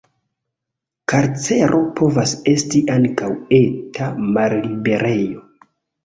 Karcero 1.11 1.81
povas 1.99 2.33
esti 2.53 2.81
ankaŭ 2.93 3.29
eta 3.59 4.07
malliberejo. 4.39 5.45